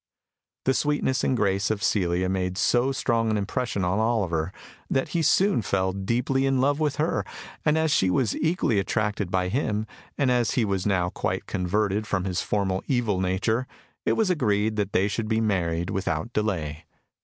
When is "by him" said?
9.29-9.85